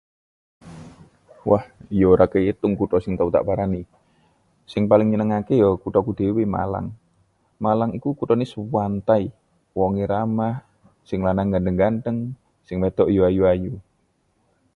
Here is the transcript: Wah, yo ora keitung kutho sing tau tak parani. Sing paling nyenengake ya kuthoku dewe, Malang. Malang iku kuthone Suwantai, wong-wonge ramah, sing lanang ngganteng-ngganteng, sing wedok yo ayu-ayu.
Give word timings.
Wah, 1.49 1.63
yo 1.99 2.05
ora 2.13 2.25
keitung 2.33 2.73
kutho 2.79 2.97
sing 3.01 3.13
tau 3.17 3.29
tak 3.35 3.45
parani. 3.47 3.81
Sing 4.71 4.83
paling 4.91 5.07
nyenengake 5.09 5.53
ya 5.63 5.67
kuthoku 5.83 6.11
dewe, 6.19 6.43
Malang. 6.55 6.87
Malang 7.65 7.91
iku 7.97 8.09
kuthone 8.19 8.45
Suwantai, 8.53 9.23
wong-wonge 9.75 10.05
ramah, 10.13 10.55
sing 11.07 11.19
lanang 11.25 11.47
ngganteng-ngganteng, 11.47 12.17
sing 12.67 12.77
wedok 12.83 13.09
yo 13.15 13.21
ayu-ayu. 13.29 13.73